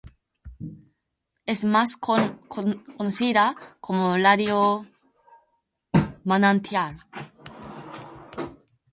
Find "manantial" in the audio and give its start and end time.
6.23-7.05